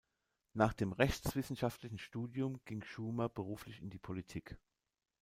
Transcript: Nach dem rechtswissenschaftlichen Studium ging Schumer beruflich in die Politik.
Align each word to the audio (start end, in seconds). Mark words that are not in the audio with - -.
Nach 0.55 0.73
dem 0.73 0.93
rechtswissenschaftlichen 0.93 1.99
Studium 1.99 2.59
ging 2.65 2.83
Schumer 2.83 3.29
beruflich 3.29 3.83
in 3.83 3.91
die 3.91 3.99
Politik. 3.99 4.57